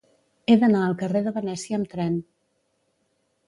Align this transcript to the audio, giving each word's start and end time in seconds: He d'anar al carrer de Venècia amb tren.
He 0.47 0.55
d'anar 0.63 0.79
al 0.85 0.95
carrer 1.03 1.21
de 1.29 1.35
Venècia 1.37 1.79
amb 1.81 1.93
tren. 1.95 2.19